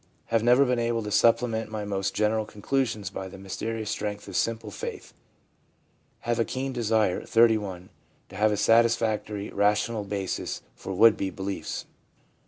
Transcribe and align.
Have 0.33 0.41
never 0.41 0.65
been 0.65 0.79
able 0.79 1.03
to 1.03 1.11
supplement 1.11 1.69
my 1.69 1.85
most 1.85 2.15
general 2.15 2.43
con 2.47 2.63
clusions 2.63 3.13
by 3.13 3.27
the 3.27 3.37
mysterious 3.37 3.91
strength 3.91 4.27
of 4.27 4.35
simple 4.35 4.71
faith 4.71 5.13
Have 6.21 6.39
a 6.39 6.43
keen 6.43 6.73
desire 6.73 7.23
(31) 7.23 7.89
to 8.29 8.35
have 8.35 8.51
a 8.51 8.57
satisfactory 8.57 9.51
rational 9.51 10.03
basis 10.03 10.63
for 10.73 10.91
would 10.91 11.17
be 11.17 11.29
beliefs/ 11.29 11.83
M. 11.87 11.91